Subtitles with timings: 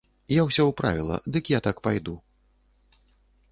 [0.35, 2.17] Я ўсё ўправіла, дык я так пайду.